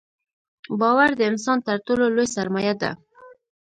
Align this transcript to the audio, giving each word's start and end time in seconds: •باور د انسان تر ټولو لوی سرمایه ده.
•باور 0.79 1.09
د 1.17 1.21
انسان 1.31 1.57
تر 1.67 1.77
ټولو 1.85 2.05
لوی 2.15 2.27
سرمایه 2.35 2.73
ده. 2.81 2.91